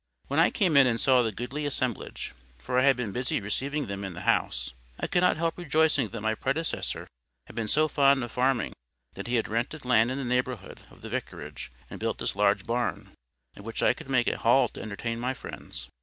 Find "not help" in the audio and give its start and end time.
5.21-5.59